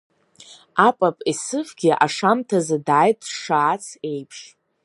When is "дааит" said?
2.87-3.19